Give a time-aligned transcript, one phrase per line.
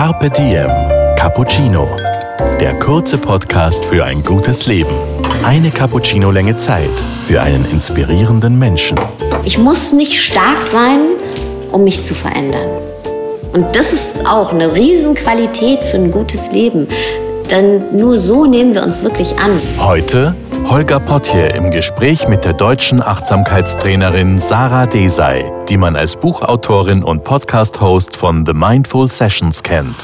[0.00, 0.70] Carpe Diem
[1.14, 1.86] Cappuccino.
[2.58, 4.94] Der kurze Podcast für ein gutes Leben.
[5.44, 6.88] Eine Cappuccino-Länge Zeit
[7.28, 8.98] für einen inspirierenden Menschen.
[9.44, 11.00] Ich muss nicht stark sein,
[11.70, 12.70] um mich zu verändern.
[13.52, 16.88] Und das ist auch eine Riesenqualität für ein gutes Leben.
[17.50, 19.60] Denn nur so nehmen wir uns wirklich an.
[19.78, 20.36] Heute
[20.68, 27.24] Holger Potje im Gespräch mit der deutschen Achtsamkeitstrainerin Sarah Desai, die man als Buchautorin und
[27.24, 29.96] Podcast-Host von The Mindful Sessions kennt.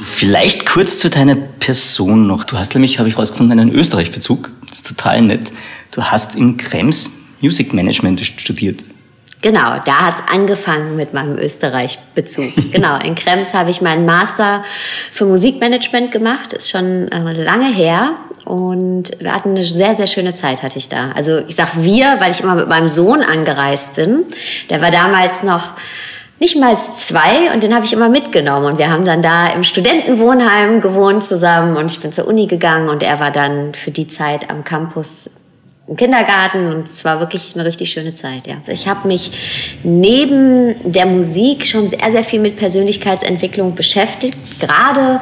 [0.00, 2.44] Vielleicht kurz zu deiner Person noch.
[2.44, 4.50] Du hast nämlich, habe ich herausgefunden, einen Österreich-Bezug.
[4.68, 5.50] Das ist total nett.
[5.90, 8.84] Du hast in Krems Music Management studiert.
[9.42, 12.44] Genau, da hat's angefangen mit meinem Österreich-Bezug.
[12.72, 14.62] genau, in Krems habe ich meinen Master
[15.12, 16.52] für Musikmanagement gemacht.
[16.52, 18.12] Ist schon äh, lange her.
[18.44, 21.12] Und wir hatten eine sehr, sehr schöne Zeit, hatte ich da.
[21.12, 24.26] Also ich sag wir, weil ich immer mit meinem Sohn angereist bin.
[24.68, 25.72] Der war damals noch
[26.38, 28.66] nicht mal zwei und den habe ich immer mitgenommen.
[28.66, 32.88] Und wir haben dann da im Studentenwohnheim gewohnt zusammen und ich bin zur Uni gegangen
[32.88, 35.30] und er war dann für die Zeit am Campus
[35.90, 38.46] im Kindergarten und es war wirklich eine richtig schöne Zeit.
[38.46, 38.54] Ja.
[38.58, 39.32] Also ich habe mich
[39.82, 45.20] neben der Musik schon sehr, sehr viel mit Persönlichkeitsentwicklung beschäftigt, gerade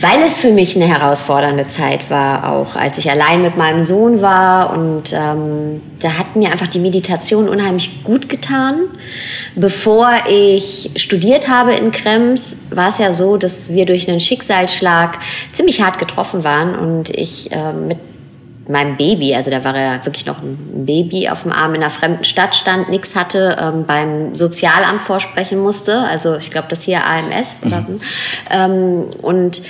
[0.00, 4.22] weil es für mich eine herausfordernde Zeit war, auch als ich allein mit meinem Sohn
[4.22, 4.70] war.
[4.70, 8.84] Und ähm, da hat mir einfach die Meditation unheimlich gut getan.
[9.56, 15.18] Bevor ich studiert habe in Krems, war es ja so, dass wir durch einen Schicksalsschlag
[15.52, 17.98] ziemlich hart getroffen waren und ich äh, mit
[18.68, 21.90] meinem Baby, also da war er wirklich noch ein Baby auf dem Arm in einer
[21.90, 26.00] fremden Stadt stand, nichts hatte, ähm, beim Sozialamt vorsprechen musste.
[26.00, 27.60] Also ich glaube, das hier AMS.
[27.62, 27.66] Mhm.
[27.66, 27.86] Oder,
[28.50, 29.62] ähm, und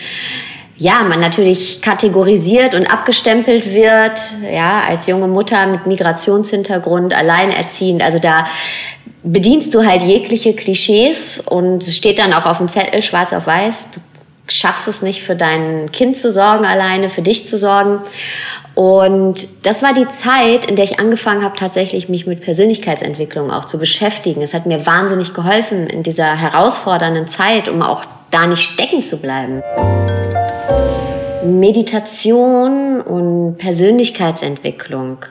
[0.77, 4.21] ja, man natürlich kategorisiert und abgestempelt wird,
[4.53, 8.01] ja, als junge Mutter mit Migrationshintergrund, alleinerziehend.
[8.03, 8.47] Also da
[9.25, 13.47] bedienst du halt jegliche Klischees und es steht dann auch auf dem Zettel schwarz auf
[13.47, 13.89] weiß.
[13.93, 14.01] Du
[14.47, 18.01] schaffst es nicht für dein Kind zu sorgen alleine, für dich zu sorgen.
[18.79, 23.65] Und das war die Zeit, in der ich angefangen habe, tatsächlich mich mit Persönlichkeitsentwicklung auch
[23.65, 24.41] zu beschäftigen.
[24.41, 29.17] Es hat mir wahnsinnig geholfen in dieser herausfordernden Zeit, um auch da nicht stecken zu
[29.17, 29.63] bleiben.
[31.43, 35.25] Meditation und Persönlichkeitsentwicklung,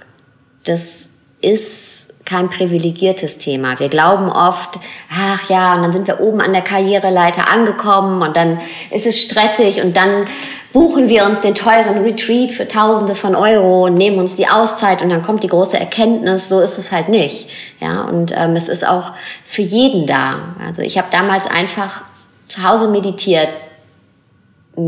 [0.66, 3.80] das ist kein privilegiertes Thema.
[3.80, 4.80] Wir glauben oft,
[5.10, 8.60] ach ja, und dann sind wir oben an der Karriereleiter angekommen und dann
[8.92, 10.28] ist es stressig und dann
[10.74, 15.02] buchen wir uns den teuren Retreat für Tausende von Euro und nehmen uns die Auszeit
[15.02, 17.50] und dann kommt die große Erkenntnis, so ist es halt nicht.
[17.80, 19.14] Ja, und ähm, es ist auch
[19.46, 20.56] für jeden da.
[20.64, 22.02] Also ich habe damals einfach
[22.44, 23.50] zu Hause meditiert,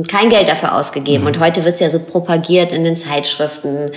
[0.07, 1.27] kein Geld dafür ausgegeben mhm.
[1.27, 3.91] und heute wird's ja so propagiert in den Zeitschriften.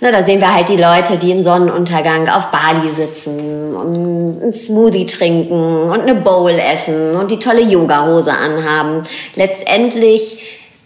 [0.00, 4.52] Na, da sehen wir halt die Leute, die im Sonnenuntergang auf Bali sitzen und einen
[4.52, 9.04] Smoothie trinken und eine Bowl essen und die tolle Yoga-Hose anhaben.
[9.36, 10.38] Letztendlich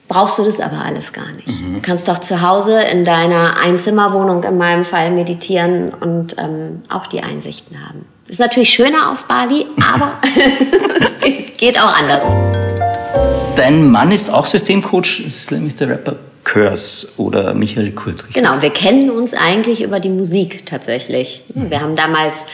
[0.08, 1.48] brauchst du das aber alles gar nicht.
[1.48, 1.74] Mhm.
[1.74, 7.06] Du kannst doch zu Hause in deiner Einzimmerwohnung in meinem Fall meditieren und ähm, auch
[7.06, 8.04] die Einsichten haben.
[8.28, 10.12] Ist natürlich schöner auf Bali, aber
[11.38, 12.24] es geht auch anders.
[13.56, 16.16] Dein Mann ist auch Systemcoach, das ist nämlich der Rapper
[16.48, 18.34] Curse oder Michael Kurtrich.
[18.34, 21.44] Genau, wir kennen uns eigentlich über die Musik tatsächlich.
[21.54, 22.44] Wir haben damals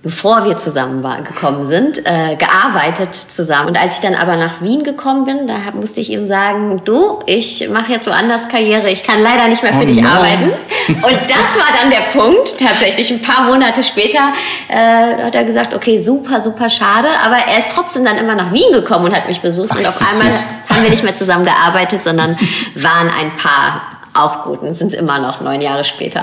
[0.00, 3.68] bevor wir zusammen war, gekommen sind, äh, gearbeitet zusammen.
[3.68, 6.80] Und als ich dann aber nach Wien gekommen bin, da hab, musste ich ihm sagen,
[6.84, 10.08] du, ich mache jetzt woanders Karriere, ich kann leider nicht mehr für oh dich no.
[10.08, 10.52] arbeiten.
[10.88, 14.32] Und das war dann der Punkt, tatsächlich ein paar Monate später
[14.68, 18.52] äh, hat er gesagt, okay, super, super schade, aber er ist trotzdem dann immer nach
[18.52, 19.70] Wien gekommen und hat mich besucht.
[19.72, 20.46] Ach, und auf einmal süß.
[20.78, 22.38] Haben wir nicht mehr zusammen gearbeitet, sondern
[22.76, 23.90] waren ein Paar.
[24.14, 26.22] Auch gut und sind es immer noch neun Jahre später.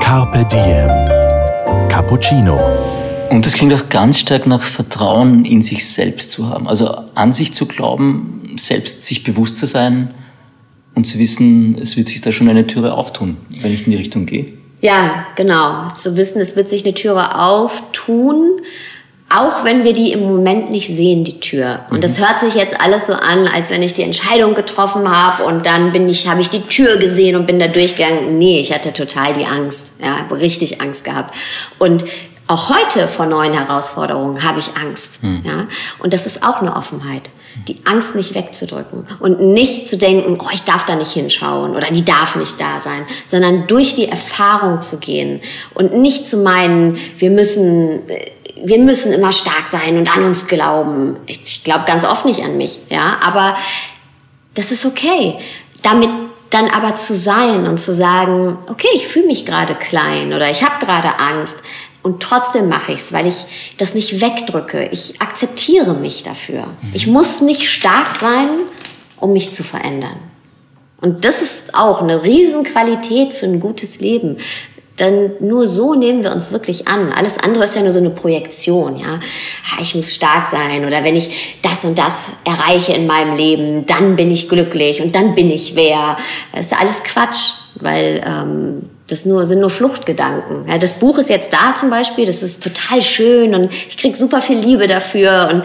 [0.00, 0.88] Carpe Diem.
[1.88, 2.58] Cappuccino.
[3.30, 6.68] Und das klingt auch ganz stark nach Vertrauen in sich selbst zu haben.
[6.68, 10.14] Also an sich zu glauben, selbst sich bewusst zu sein
[10.94, 13.98] und zu wissen, es wird sich da schon eine Türe auftun, wenn ich in die
[13.98, 14.52] Richtung gehe.
[14.80, 15.90] Ja, genau.
[15.90, 18.60] Zu wissen, es wird sich eine Türe auftun,
[19.30, 21.80] auch wenn wir die im Moment nicht sehen, die Tür.
[21.90, 22.26] Und das mhm.
[22.26, 25.92] hört sich jetzt alles so an, als wenn ich die Entscheidung getroffen habe und dann
[25.92, 28.38] bin ich, habe ich die Tür gesehen und bin da durchgegangen.
[28.38, 29.92] Nee, ich hatte total die Angst.
[30.02, 31.34] Ja, habe richtig Angst gehabt.
[31.78, 32.04] Und
[32.48, 35.20] auch heute vor neuen Herausforderungen habe ich Angst.
[35.20, 35.42] Hm.
[35.44, 35.68] Ja?
[35.98, 37.30] Und das ist auch eine Offenheit.
[37.66, 41.90] Die Angst nicht wegzudrücken und nicht zu denken, oh, ich darf da nicht hinschauen oder
[41.90, 45.40] die darf nicht da sein, sondern durch die Erfahrung zu gehen
[45.74, 48.02] und nicht zu meinen, wir müssen,
[48.64, 51.16] wir müssen immer stark sein und an uns glauben.
[51.26, 53.56] Ich, ich glaube ganz oft nicht an mich, ja, aber
[54.54, 55.38] das ist okay.
[55.82, 56.10] Damit
[56.50, 60.64] dann aber zu sein und zu sagen, okay, ich fühle mich gerade klein oder ich
[60.64, 61.56] habe gerade Angst,
[62.02, 63.44] Und trotzdem mache ich es, weil ich
[63.76, 64.88] das nicht wegdrücke.
[64.92, 66.64] Ich akzeptiere mich dafür.
[66.94, 68.48] Ich muss nicht stark sein,
[69.18, 70.16] um mich zu verändern.
[71.00, 74.38] Und das ist auch eine Riesenqualität für ein gutes Leben.
[74.98, 77.12] Denn nur so nehmen wir uns wirklich an.
[77.12, 79.20] Alles andere ist ja nur so eine Projektion, ja.
[79.80, 84.16] Ich muss stark sein oder wenn ich das und das erreiche in meinem Leben, dann
[84.16, 86.16] bin ich glücklich und dann bin ich wer.
[86.52, 90.68] Das ist alles Quatsch, weil ähm, das nur, sind nur Fluchtgedanken.
[90.68, 94.16] Ja, das Buch ist jetzt da zum Beispiel, das ist total schön und ich krieg
[94.16, 95.64] super viel Liebe dafür und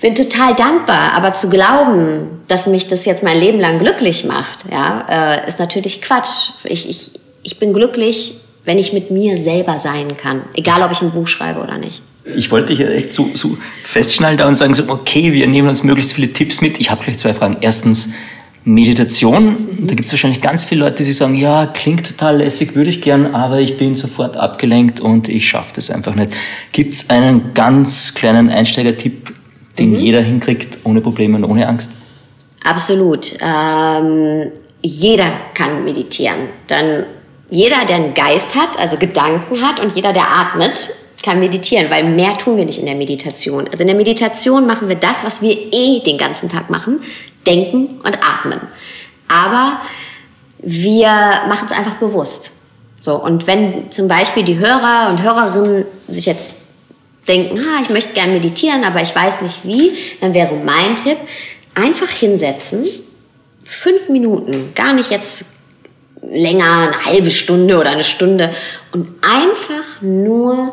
[0.00, 4.64] bin total dankbar, aber zu glauben, dass mich das jetzt mein Leben lang glücklich macht,
[4.70, 6.50] ja, äh, ist natürlich Quatsch.
[6.64, 7.12] Ich, ich,
[7.42, 11.26] ich bin glücklich, wenn ich mit mir selber sein kann, egal ob ich ein Buch
[11.26, 12.02] schreibe oder nicht.
[12.24, 15.82] Ich wollte hier echt so, so festschnallen da und sagen, so, okay, wir nehmen uns
[15.82, 16.80] möglichst viele Tipps mit.
[16.80, 17.58] Ich habe gleich zwei Fragen.
[17.60, 18.10] Erstens,
[18.66, 22.88] Meditation, da gibt es wahrscheinlich ganz viele Leute, die sagen, ja, klingt total lässig, würde
[22.88, 26.30] ich gern, aber ich bin sofort abgelenkt und ich schaffe das einfach nicht.
[26.72, 29.34] Gibt es einen ganz kleinen Einsteigertipp,
[29.78, 29.96] den mhm.
[29.96, 31.90] jeder hinkriegt, ohne Probleme und ohne Angst?
[32.64, 33.34] Absolut.
[33.42, 34.50] Ähm,
[34.80, 36.48] jeder kann meditieren.
[36.66, 37.04] Dann
[37.54, 40.90] jeder, der einen Geist hat, also Gedanken hat und jeder, der atmet,
[41.22, 43.68] kann meditieren, weil mehr tun wir nicht in der Meditation.
[43.68, 47.00] Also in der Meditation machen wir das, was wir eh den ganzen Tag machen,
[47.46, 48.60] denken und atmen.
[49.28, 49.80] Aber
[50.58, 51.08] wir
[51.48, 52.50] machen es einfach bewusst.
[53.00, 56.54] So, und wenn zum Beispiel die Hörer und Hörerinnen sich jetzt
[57.28, 61.18] denken, ha, ich möchte gerne meditieren, aber ich weiß nicht wie, dann wäre mein Tipp,
[61.74, 62.84] einfach hinsetzen,
[63.64, 65.46] fünf Minuten, gar nicht jetzt
[66.30, 68.50] länger, eine halbe Stunde oder eine Stunde
[68.92, 70.72] und einfach nur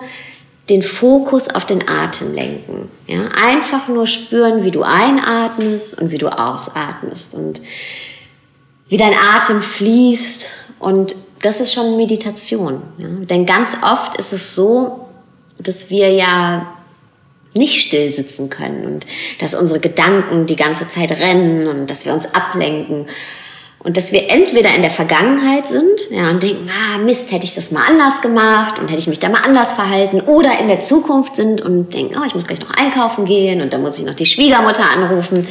[0.70, 2.90] den Fokus auf den Atem lenken.
[3.08, 3.28] Ja?
[3.44, 7.62] Einfach nur spüren, wie du einatmest und wie du ausatmest und
[8.88, 10.50] wie dein Atem fließt
[10.80, 12.82] und das ist schon Meditation.
[12.98, 13.08] Ja?
[13.08, 15.08] Denn ganz oft ist es so,
[15.58, 16.68] dass wir ja
[17.54, 19.06] nicht still sitzen können und
[19.40, 23.08] dass unsere Gedanken die ganze Zeit rennen und dass wir uns ablenken
[23.84, 27.56] und dass wir entweder in der Vergangenheit sind ja, und denken, ah Mist, hätte ich
[27.56, 30.82] das mal anders gemacht und hätte ich mich da mal anders verhalten oder in der
[30.82, 34.06] Zukunft sind und denken, oh, ich muss gleich noch einkaufen gehen und dann muss ich
[34.06, 35.48] noch die Schwiegermutter anrufen.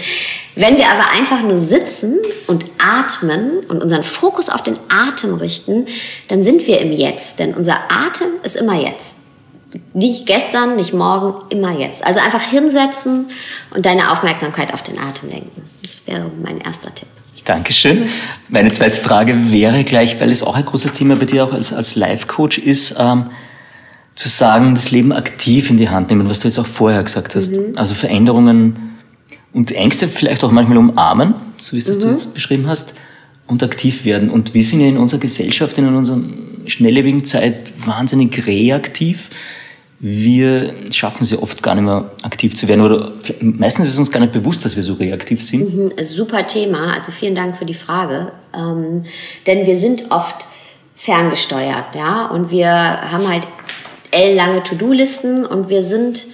[0.54, 5.86] Wenn wir aber einfach nur sitzen und atmen und unseren Fokus auf den Atem richten,
[6.28, 9.16] dann sind wir im Jetzt, denn unser Atem ist immer jetzt.
[9.92, 12.04] Nicht gestern, nicht morgen, immer jetzt.
[12.04, 13.26] Also einfach hinsetzen
[13.74, 15.62] und deine Aufmerksamkeit auf den Atem lenken.
[15.82, 17.08] Das wäre mein erster Tipp.
[17.50, 18.06] Dankeschön.
[18.48, 21.72] Meine zweite Frage wäre gleich, weil es auch ein großes Thema bei dir auch als,
[21.72, 23.26] als Life-Coach ist, ähm,
[24.14, 27.34] zu sagen, das Leben aktiv in die Hand nehmen, was du jetzt auch vorher gesagt
[27.34, 27.50] hast.
[27.50, 27.72] Mhm.
[27.74, 29.00] Also Veränderungen
[29.52, 32.00] und Ängste vielleicht auch manchmal umarmen, so wie es mhm.
[32.00, 32.94] du jetzt beschrieben hast,
[33.48, 34.30] und aktiv werden.
[34.30, 36.20] Und wir sind ja in unserer Gesellschaft, in unserer
[36.66, 39.28] schnelllebigen Zeit wahnsinnig reaktiv
[40.02, 44.20] wir schaffen sie oft gar nicht mehr aktiv zu werden oder meistens ist uns gar
[44.20, 45.74] nicht bewusst, dass wir so reaktiv sind.
[45.74, 48.32] Mhm, super Thema, also vielen Dank für die Frage.
[48.54, 49.04] Ähm,
[49.46, 50.46] denn wir sind oft
[50.96, 53.42] ferngesteuert, ja, und wir haben halt
[54.10, 56.24] ellenlange To-Do-Listen und wir sind,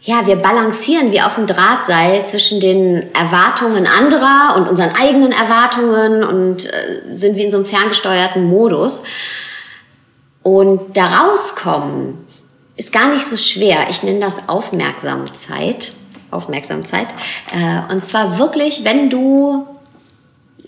[0.00, 6.22] ja, wir balancieren wie auf dem Drahtseil zwischen den Erwartungen anderer und unseren eigenen Erwartungen
[6.22, 9.02] und äh, sind wie in so einem ferngesteuerten Modus.
[10.44, 12.23] Und da rauskommen,
[12.76, 13.86] ist gar nicht so schwer.
[13.90, 15.92] Ich nenne das Aufmerksamkeit.
[16.30, 17.08] Aufmerksamkeit.
[17.52, 19.66] Äh, und zwar wirklich, wenn du,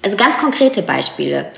[0.03, 1.51] also ganz konkrete Beispiele.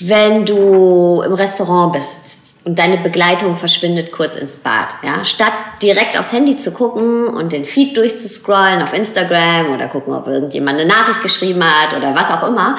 [0.00, 6.18] Wenn du im Restaurant bist und deine Begleitung verschwindet kurz ins Bad, ja, statt direkt
[6.18, 10.88] aufs Handy zu gucken und den Feed durchzuscrollen auf Instagram oder gucken, ob irgendjemand eine
[10.88, 12.76] Nachricht geschrieben hat oder was auch immer,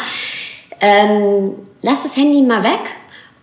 [0.81, 2.81] ähm, lass das Handy mal weg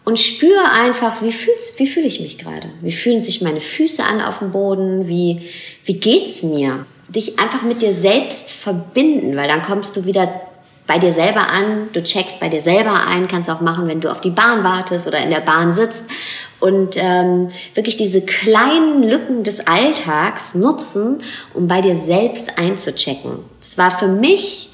[0.05, 1.33] und spüre einfach, wie,
[1.77, 2.69] wie fühle ich mich gerade?
[2.81, 5.07] Wie fühlen sich meine Füße an auf dem Boden?
[5.07, 5.43] Wie,
[5.85, 6.87] wie geht's mir?
[7.09, 10.43] Dich einfach mit dir selbst verbinden, weil dann kommst du wieder
[10.87, 14.11] bei dir selber an, du checkst bei dir selber ein, kannst auch machen, wenn du
[14.11, 16.11] auf die Bahn wartest oder in der Bahn sitzt
[16.59, 21.23] und ähm, wirklich diese kleinen Lücken des Alltags nutzen,
[21.55, 23.39] um bei dir selbst einzuchecken.
[23.61, 24.72] Es war für mich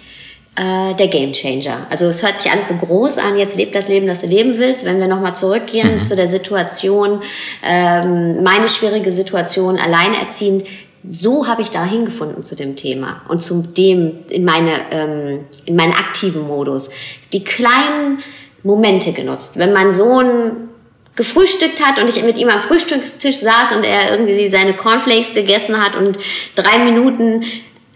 [0.58, 1.86] äh, der Game Changer.
[1.88, 4.58] Also es hört sich alles so groß an, jetzt lebt das Leben, das du leben
[4.58, 4.84] willst.
[4.84, 6.04] Wenn wir nochmal zurückgehen mhm.
[6.04, 7.20] zu der Situation,
[7.62, 10.64] ähm, meine schwierige Situation, alleinerziehend,
[11.08, 15.76] so habe ich da hingefunden zu dem Thema und zu dem in meine ähm, in
[15.76, 16.90] meinen aktiven Modus.
[17.32, 18.18] Die kleinen
[18.64, 19.52] Momente genutzt.
[19.58, 20.68] Wenn mein Sohn
[21.14, 25.80] gefrühstückt hat und ich mit ihm am Frühstückstisch saß und er irgendwie seine Cornflakes gegessen
[25.80, 26.18] hat und
[26.56, 27.44] drei Minuten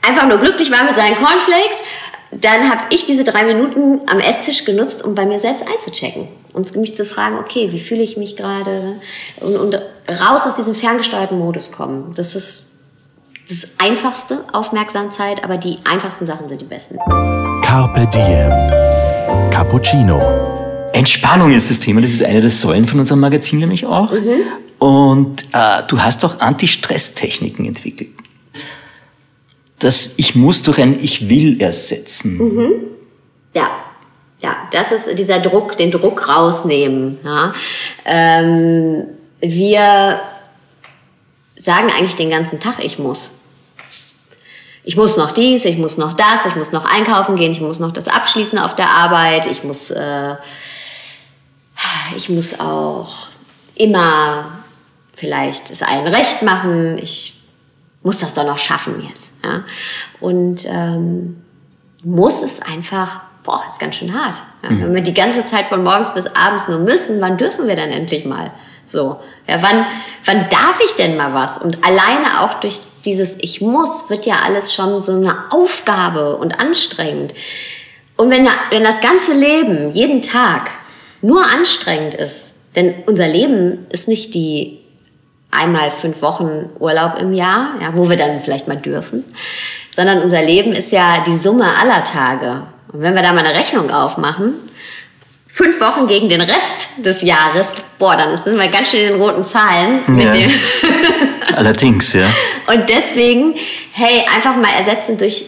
[0.00, 1.82] einfach nur glücklich war mit seinen Cornflakes
[2.32, 6.74] dann habe ich diese drei Minuten am Esstisch genutzt, um bei mir selbst einzuchecken und
[6.76, 8.94] mich zu fragen, okay, wie fühle ich mich gerade
[9.40, 9.74] und, und
[10.08, 12.12] raus aus diesem ferngesteuerten Modus kommen.
[12.16, 12.70] Das ist
[13.48, 16.96] das Einfachste, Aufmerksamkeit, aber die einfachsten Sachen sind die besten.
[17.62, 19.50] Carpe Diem.
[19.50, 20.20] Cappuccino.
[20.94, 22.00] Entspannung ist das Thema.
[22.00, 24.10] Das ist eine der Säulen von unserem Magazin nämlich auch.
[24.10, 24.42] Mhm.
[24.78, 28.10] Und äh, du hast auch Anti-Stress-Techniken entwickelt.
[29.82, 32.38] Das Ich muss durch ein Ich will ersetzen.
[32.38, 32.72] Mhm.
[33.52, 33.68] Ja,
[34.40, 37.18] ja, das ist dieser Druck, den Druck rausnehmen.
[37.24, 37.52] Ja.
[38.04, 39.06] Ähm,
[39.40, 40.20] wir
[41.56, 43.32] sagen eigentlich den ganzen Tag, ich muss.
[44.84, 47.80] Ich muss noch dies, ich muss noch das, ich muss noch einkaufen gehen, ich muss
[47.80, 50.34] noch das abschließen auf der Arbeit, ich muss, äh,
[52.16, 53.12] ich muss auch
[53.74, 54.64] immer
[55.12, 57.41] vielleicht es allen recht machen, ich
[58.02, 59.34] muss das doch noch schaffen jetzt.
[59.44, 59.64] Ja?
[60.20, 61.42] Und ähm,
[62.04, 64.42] muss es einfach, boah, ist ganz schön hart.
[64.62, 64.70] Ja?
[64.70, 64.82] Mhm.
[64.82, 67.90] Wenn wir die ganze Zeit von morgens bis abends nur müssen, wann dürfen wir dann
[67.90, 68.50] endlich mal?
[68.86, 69.86] So, ja, wann,
[70.24, 71.58] wann darf ich denn mal was?
[71.58, 76.60] Und alleine auch durch dieses Ich muss wird ja alles schon so eine Aufgabe und
[76.60, 77.32] anstrengend.
[78.16, 80.70] Und wenn, wenn das ganze Leben jeden Tag
[81.22, 84.81] nur anstrengend ist, denn unser Leben ist nicht die
[85.52, 89.24] einmal fünf Wochen Urlaub im Jahr, ja, wo wir dann vielleicht mal dürfen,
[89.94, 92.64] sondern unser Leben ist ja die Summe aller Tage.
[92.92, 94.54] Und wenn wir da mal eine Rechnung aufmachen,
[95.46, 99.20] fünf Wochen gegen den Rest des Jahres, boah, dann sind wir ganz schön in den
[99.20, 100.00] roten Zahlen.
[100.18, 100.32] Ja.
[101.56, 102.28] Allerdings, ja.
[102.66, 103.54] Und deswegen,
[103.92, 105.46] hey, einfach mal ersetzen durch,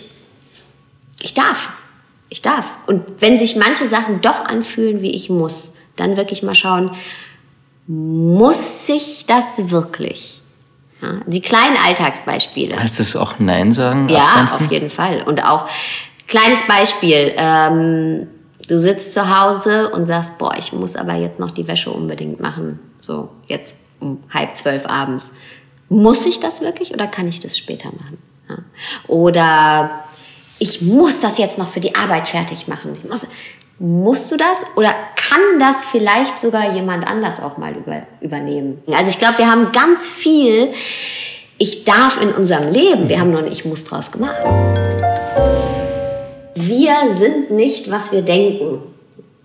[1.22, 1.70] ich darf,
[2.28, 2.66] ich darf.
[2.86, 6.90] Und wenn sich manche Sachen doch anfühlen, wie ich muss, dann wirklich mal schauen,
[7.86, 10.42] muss sich das wirklich?
[11.02, 12.78] Ja, die kleinen Alltagsbeispiele.
[12.78, 14.08] Heißt das auch Nein sagen?
[14.08, 14.66] Ja, abgrenzen?
[14.66, 15.22] auf jeden Fall.
[15.22, 15.68] Und auch,
[16.26, 18.28] kleines Beispiel, ähm,
[18.68, 22.40] du sitzt zu Hause und sagst, boah, ich muss aber jetzt noch die Wäsche unbedingt
[22.40, 22.78] machen.
[23.00, 25.34] So, jetzt um halb zwölf abends.
[25.88, 28.18] Muss ich das wirklich oder kann ich das später machen?
[28.48, 28.56] Ja.
[29.06, 30.04] Oder
[30.58, 32.96] ich muss das jetzt noch für die Arbeit fertig machen.
[33.02, 33.26] Ich muss,
[33.78, 38.82] musst du das oder kann das vielleicht sogar jemand anders auch mal über, übernehmen?
[38.88, 40.72] Also ich glaube, wir haben ganz viel,
[41.58, 44.42] ich darf in unserem Leben, wir haben nur ein Ich muss draus gemacht.
[46.54, 48.93] Wir sind nicht, was wir denken.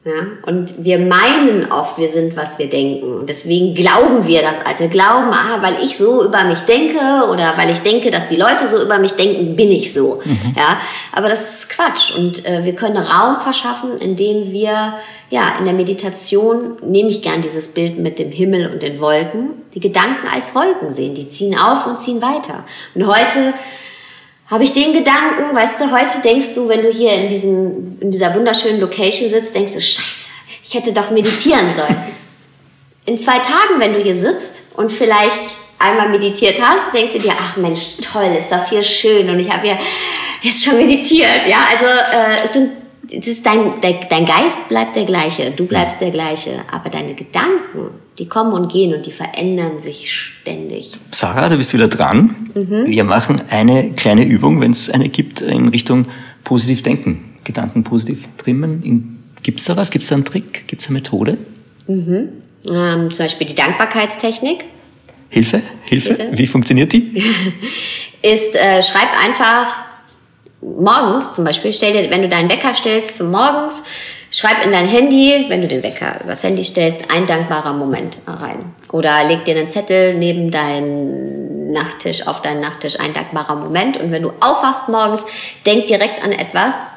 [0.06, 0.28] Ja?
[0.46, 3.20] Und wir meinen oft, wir sind, was wir denken.
[3.20, 4.56] Und deswegen glauben wir das.
[4.66, 8.28] Also wir glauben, ah, weil ich so über mich denke oder weil ich denke, dass
[8.28, 10.22] die Leute so über mich denken, bin ich so.
[10.24, 10.54] Mhm.
[10.56, 10.80] Ja?
[11.14, 12.16] Aber das ist Quatsch.
[12.16, 14.94] Und äh, wir können Raum verschaffen, indem wir
[15.32, 19.62] ja, in der Meditation nehme ich gern dieses Bild mit dem Himmel und den Wolken,
[19.76, 22.64] die Gedanken als Wolken sehen, die ziehen auf und ziehen weiter.
[22.96, 23.54] Und heute
[24.50, 28.12] habe ich den Gedanken, weißt du, heute denkst du, wenn du hier in, diesem, in
[28.12, 30.28] dieser wunderschönen Location sitzt, denkst du, scheiße,
[30.64, 31.98] ich hätte doch meditieren sollen.
[33.06, 35.42] In zwei Tagen, wenn du hier sitzt und vielleicht
[35.78, 39.50] einmal meditiert hast, denkst du dir, ach Mensch, toll, ist das hier schön und ich
[39.52, 39.78] habe ja
[40.42, 41.46] jetzt schon meditiert.
[41.48, 42.72] Ja, also äh, es sind
[43.12, 47.16] das ist dein, dein, dein Geist bleibt der gleiche, du bleibst der gleiche, aber deine
[47.16, 47.90] Gedanken,
[48.20, 50.92] die kommen und gehen und die verändern sich ständig.
[51.12, 52.52] Sarah, du bist wieder dran.
[52.54, 52.86] Mhm.
[52.86, 56.06] Wir machen eine kleine Übung, wenn es eine gibt, in Richtung
[56.44, 59.24] positiv denken, Gedanken positiv trimmen.
[59.42, 59.90] Gibt es da was?
[59.90, 60.68] Gibt es da einen Trick?
[60.68, 61.38] Gibt es eine Methode?
[61.88, 62.30] Mhm.
[62.70, 64.66] Ähm, zum Beispiel die Dankbarkeitstechnik.
[65.30, 65.62] Hilfe?
[65.88, 66.16] Hilfe?
[66.16, 66.38] Hilfe?
[66.38, 67.24] Wie funktioniert die?
[68.22, 69.89] ist, äh, schreib einfach
[70.62, 73.82] morgens zum Beispiel, stell dir, wenn du deinen Wecker stellst für morgens,
[74.32, 78.60] schreib in dein Handy, wenn du den Wecker übers Handy stellst, ein dankbarer Moment rein.
[78.92, 83.98] Oder leg dir einen Zettel neben deinen Nachttisch, auf deinen Nachttisch, ein dankbarer Moment.
[83.98, 85.24] Und wenn du aufwachst morgens,
[85.66, 86.92] denk direkt an etwas,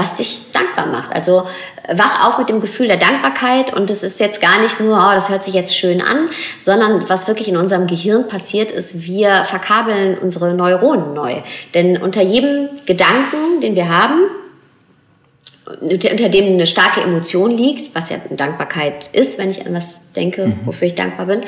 [0.00, 1.12] was dich dankbar macht.
[1.12, 1.46] Also
[1.92, 5.14] wach auf mit dem Gefühl der Dankbarkeit und es ist jetzt gar nicht nur, oh,
[5.14, 6.28] das hört sich jetzt schön an,
[6.58, 11.42] sondern was wirklich in unserem Gehirn passiert ist, wir verkabeln unsere Neuronen neu.
[11.74, 14.22] Denn unter jedem Gedanken, den wir haben,
[15.80, 20.46] unter dem eine starke Emotion liegt, was ja Dankbarkeit ist, wenn ich an was denke,
[20.46, 20.60] mhm.
[20.64, 21.42] wofür ich dankbar bin,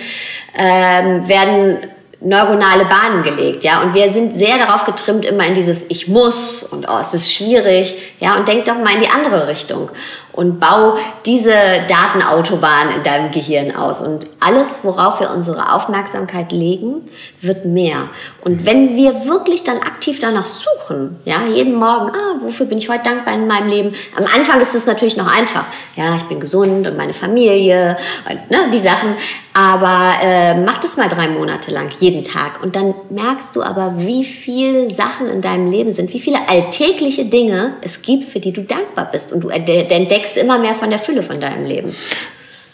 [0.54, 1.78] ähm, werden
[2.24, 3.82] neuronale Bahnen gelegt, ja.
[3.82, 7.32] Und wir sind sehr darauf getrimmt, immer in dieses Ich muss und oh, es ist
[7.32, 8.36] schwierig, ja.
[8.36, 9.90] Und denkt doch mal in die andere Richtung.
[10.32, 10.96] Und bau
[11.26, 11.52] diese
[11.88, 14.00] Datenautobahn in deinem Gehirn aus.
[14.00, 17.02] Und alles, worauf wir unsere Aufmerksamkeit legen,
[17.40, 18.08] wird mehr.
[18.44, 22.88] Und wenn wir wirklich dann aktiv danach suchen, ja, jeden Morgen, ah, wofür bin ich
[22.88, 23.94] heute dankbar in meinem Leben?
[24.16, 25.64] Am Anfang ist es natürlich noch einfach.
[25.96, 27.98] Ja, ich bin gesund und meine Familie
[28.28, 29.16] und ne, die Sachen.
[29.54, 32.62] Aber äh, mach das mal drei Monate lang, jeden Tag.
[32.62, 37.26] Und dann merkst du aber, wie viele Sachen in deinem Leben sind, wie viele alltägliche
[37.26, 39.30] Dinge es gibt, für die du dankbar bist.
[39.30, 41.94] Und du entdeckst immer mehr von der Fülle von deinem Leben.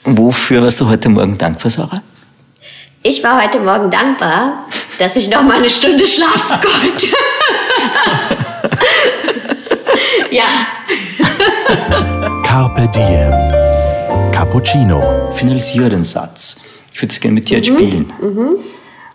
[0.05, 2.03] Wofür warst du heute Morgen dankbar, Sarah?
[3.03, 4.67] Ich war heute Morgen dankbar,
[4.99, 7.07] dass ich noch mal eine Stunde schlafen konnte.
[10.31, 10.45] ja.
[12.43, 14.33] Carpe Diem.
[14.33, 15.31] Cappuccino.
[15.33, 16.61] Finalisiere den Satz.
[16.93, 18.13] Ich würde das gerne mit dir jetzt spielen.
[18.21, 18.57] Mhm.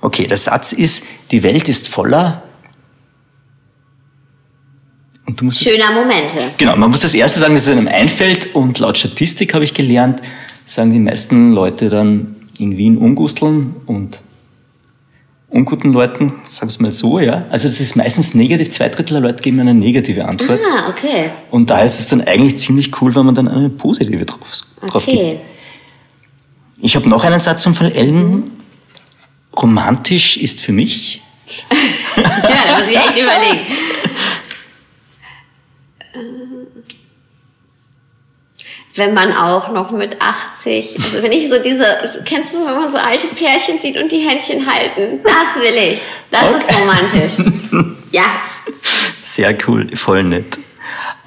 [0.01, 2.43] Okay, der Satz ist, die Welt ist voller.
[5.25, 6.37] Und du musst Schöner Momente.
[6.57, 9.73] Genau, man muss das erste sagen, dass es einem einfällt und laut Statistik habe ich
[9.73, 10.21] gelernt,
[10.65, 14.19] sagen die meisten Leute dann in Wien Ungusteln und
[15.49, 17.45] unguten Leuten, sagen es mal so, ja.
[17.51, 20.59] Also das ist meistens negativ, zwei Drittel der Leute geben eine negative Antwort.
[20.65, 21.29] Ah, okay.
[21.51, 24.39] Und da ist es dann eigentlich ziemlich cool, wenn man dann eine positive drauf,
[24.87, 25.17] drauf gibt.
[25.17, 25.39] Okay.
[26.79, 28.43] Ich habe noch einen Satz von Ellen.
[29.55, 31.21] Romantisch ist für mich.
[32.15, 33.65] Ja, da muss ich echt überlegen.
[38.95, 41.85] Wenn man auch noch mit 80, also wenn ich so diese,
[42.25, 46.01] kennst du, wenn man so alte Pärchen sieht und die Händchen halten, das will ich.
[46.29, 47.33] Das ist romantisch.
[48.11, 48.25] Ja,
[49.23, 50.59] Sehr cool, voll nett.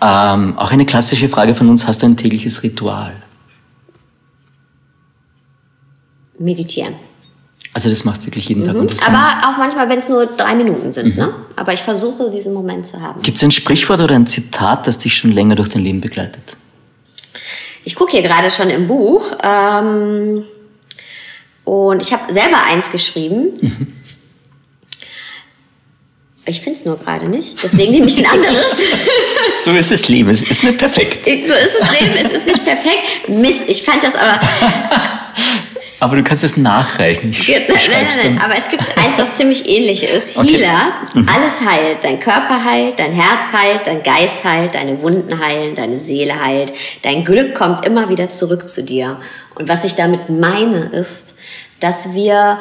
[0.00, 3.12] Ähm, auch eine klassische Frage von uns, hast du ein tägliches Ritual?
[6.38, 6.94] meditieren.
[7.72, 8.74] Also das machst du wirklich jeden Tag.
[8.76, 11.16] Und Aber auch manchmal, wenn es nur drei Minuten sind.
[11.16, 11.34] Ne?
[11.56, 13.20] Aber ich versuche, diesen Moment zu haben.
[13.22, 16.56] Gibt es ein Sprichwort oder ein Zitat, das dich schon länger durch dein Leben begleitet?
[17.86, 20.44] Ich gucke hier gerade schon im Buch ähm,
[21.62, 23.92] und ich habe selber eins geschrieben.
[26.48, 28.80] Ich finde es nur gerade nicht, deswegen nehme ich ein anderes.
[29.64, 31.24] So ist das Leben, es ist nicht perfekt.
[31.24, 33.28] so ist das Leben, es ist nicht perfekt.
[33.28, 34.38] Mist, ich fand das aber.
[36.00, 37.30] Aber du kannst es nachreichen.
[37.30, 40.36] Ich Nein, nein, nein, aber es gibt eins, was ziemlich ähnlich ist.
[40.36, 40.58] Okay.
[40.58, 42.04] Healer, alles heilt.
[42.04, 46.72] Dein Körper heilt, dein Herz heilt, dein Geist heilt, deine Wunden heilen, deine Seele heilt.
[47.02, 49.18] Dein Glück kommt immer wieder zurück zu dir.
[49.54, 51.34] Und was ich damit meine, ist,
[51.80, 52.58] dass wir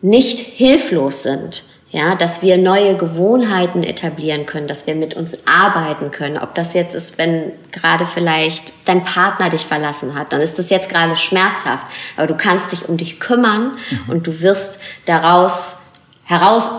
[0.00, 1.64] nicht hilflos sind.
[1.90, 6.36] Ja, dass wir neue Gewohnheiten etablieren können, dass wir mit uns arbeiten können.
[6.36, 10.68] Ob das jetzt ist, wenn gerade vielleicht dein Partner dich verlassen hat, dann ist das
[10.68, 11.84] jetzt gerade schmerzhaft.
[12.18, 15.78] Aber du kannst dich um dich kümmern und du wirst daraus
[16.24, 16.70] heraus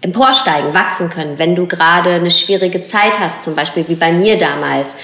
[0.00, 1.38] emporsteigen, wachsen können.
[1.38, 4.94] Wenn du gerade eine schwierige Zeit hast, zum Beispiel wie bei mir damals,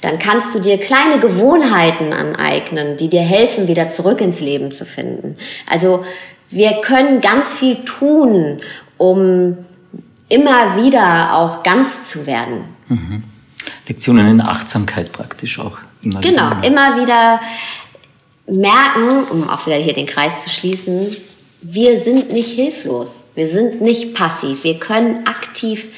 [0.00, 4.86] dann kannst du dir kleine Gewohnheiten aneignen, die dir helfen, wieder zurück ins Leben zu
[4.86, 5.36] finden.
[5.68, 6.04] Also
[6.48, 8.60] wir können ganz viel tun,
[8.98, 9.56] um
[10.28, 12.64] immer wieder auch ganz zu werden.
[13.88, 16.64] Lektionen in Achtsamkeit praktisch auch immer Genau, wieder.
[16.64, 17.40] immer wieder
[18.46, 21.16] merken, um auch wieder hier den Kreis zu schließen,
[21.62, 25.88] wir sind nicht hilflos, wir sind nicht passiv, wir können aktiv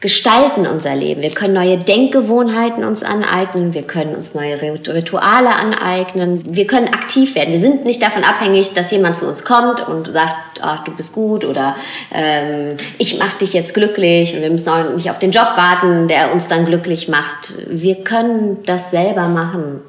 [0.00, 1.22] gestalten unser Leben.
[1.22, 7.34] Wir können neue Denkgewohnheiten uns aneignen, wir können uns neue Rituale aneignen, wir können aktiv
[7.34, 7.52] werden.
[7.52, 11.12] Wir sind nicht davon abhängig, dass jemand zu uns kommt und sagt, ach, du bist
[11.12, 11.74] gut oder
[12.14, 16.06] ähm, ich mache dich jetzt glücklich und wir müssen auch nicht auf den Job warten,
[16.06, 17.54] der uns dann glücklich macht.
[17.68, 19.80] Wir können das selber machen,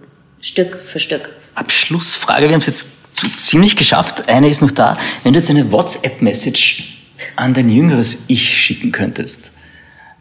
[0.41, 1.29] Stück für Stück.
[1.53, 4.27] Abschlussfrage, wir haben es jetzt so ziemlich geschafft.
[4.27, 4.97] Eine ist noch da.
[5.23, 6.95] Wenn du jetzt eine WhatsApp-Message
[7.35, 9.51] an dein jüngeres Ich schicken könntest,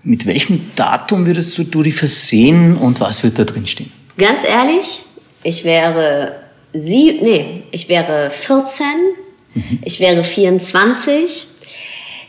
[0.08, 3.92] mit welchem Datum würdest du, du die versehen und was wird da drin stehen?
[4.16, 5.00] Ganz ehrlich,
[5.42, 6.40] ich wäre
[6.72, 8.86] sie, nee, ich wäre 14,
[9.84, 11.46] ich wäre 24,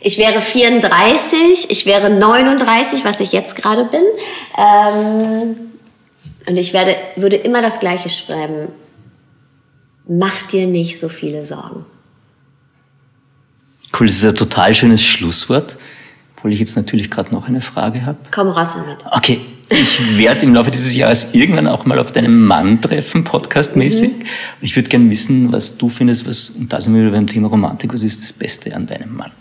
[0.02, 4.02] ich wäre 34, ich wäre 39, was ich jetzt gerade bin.
[4.58, 5.56] Ähm,
[6.46, 8.68] und ich werde, würde immer das Gleiche schreiben.
[10.06, 11.86] Mach dir nicht so viele Sorgen.
[13.98, 15.78] Cool, das ist ein total schönes Schlusswort,
[16.40, 18.16] obwohl ich jetzt natürlich gerade noch eine Frage habe.
[18.30, 19.04] Komm raus damit.
[19.10, 24.10] Okay, ich werde im Laufe dieses Jahres irgendwann auch mal auf deinen Mann treffen, podcastmäßig.
[24.10, 24.22] Mhm.
[24.62, 27.48] Ich würde gerne wissen, was du findest, was, und da sind wir wieder beim Thema
[27.48, 29.32] Romantik, was ist das Beste an deinem Mann?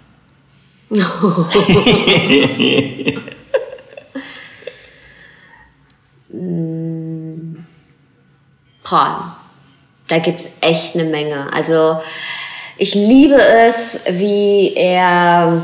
[8.89, 9.37] Boah,
[10.07, 11.53] da gibt's echt eine Menge.
[11.53, 12.01] Also
[12.79, 15.61] ich liebe es, wie er,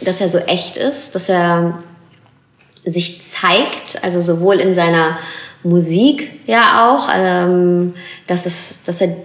[0.00, 1.78] dass er so echt ist, dass er
[2.84, 5.18] sich zeigt, also sowohl in seiner
[5.62, 7.94] Musik ja auch, ähm,
[8.26, 9.16] dass, es, dass, er,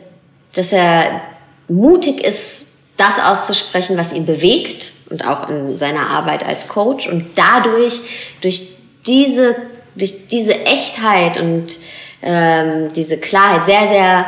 [0.54, 1.22] dass er
[1.68, 7.08] mutig ist, das auszusprechen, was ihn bewegt und auch in seiner Arbeit als Coach.
[7.08, 8.02] Und dadurch
[8.42, 8.76] durch
[9.08, 9.56] diese,
[9.96, 11.80] durch diese Echtheit und
[12.22, 14.26] ähm, diese Klarheit sehr, sehr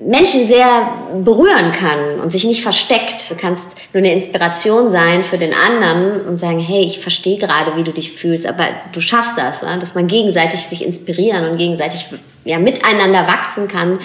[0.00, 3.30] Menschen sehr berühren kann und sich nicht versteckt.
[3.30, 7.76] Du kannst nur eine Inspiration sein für den anderen und sagen, hey, ich verstehe gerade,
[7.76, 9.76] wie du dich fühlst, aber du schaffst das, ja?
[9.76, 12.06] dass man gegenseitig sich inspirieren und gegenseitig
[12.44, 13.98] ja, miteinander wachsen kann,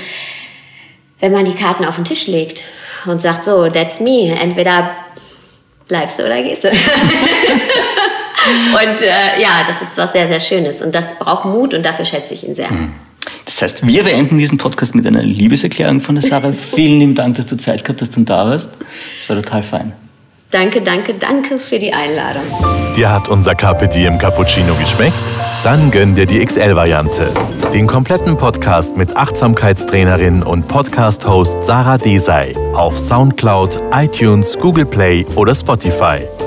[1.22, 2.66] wenn man die Karten auf den Tisch legt
[3.06, 4.92] und sagt, so, that's me, entweder
[5.88, 6.68] bleibst du oder gehst du.
[6.72, 6.78] und
[9.02, 12.34] äh, ja, das ist was sehr, sehr Schönes und das braucht Mut und dafür schätze
[12.34, 12.70] ich ihn sehr.
[12.70, 12.94] Hm.
[13.46, 16.54] Das heißt, wir beenden diesen Podcast mit einer Liebeserklärung von der Sarah.
[16.76, 18.72] Vielen lieben Dank, dass du Zeit gehabt hast und da warst.
[19.20, 19.94] Es war total fein.
[20.52, 22.44] Danke, danke, danke für die Einladung.
[22.96, 25.14] Dir hat unser Carpe Diem Cappuccino geschmeckt?
[25.64, 27.34] Dann gönn dir die XL-Variante.
[27.74, 35.56] Den kompletten Podcast mit Achtsamkeitstrainerin und Podcast-Host Sarah Desai auf Soundcloud, iTunes, Google Play oder
[35.56, 36.22] Spotify.